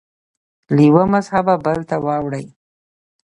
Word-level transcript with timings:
له 0.73 0.81
یوه 0.89 1.03
مذهبه 1.13 1.53
بل 1.65 1.79
ته 1.89 1.95
واوړي 2.05 2.45